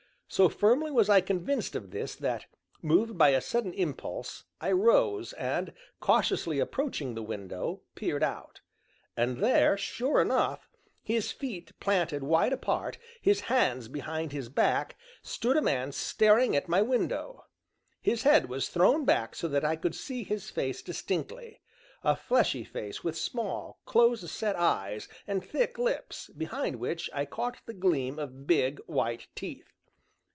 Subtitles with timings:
[0.33, 2.45] So firmly was I convinced of this that,
[2.81, 8.61] moved by a sudden impulse, I rose, and, cautiously approaching the window, peered out.
[9.17, 10.69] And there, sure enough,
[11.03, 16.63] his feet planted wide apart, his hands behind his back, stood a man staring up
[16.63, 17.43] at my window.
[18.01, 21.59] His head was thrown back so that I could see his face distinctly
[22.05, 27.57] a fleshy face with small, close set eyes and thick lips, behind which I caught
[27.65, 29.67] the gleam of big, white teeth.